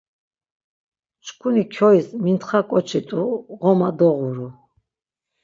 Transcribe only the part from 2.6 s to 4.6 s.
ǩoç̌i t̆u, ğoma doğuru.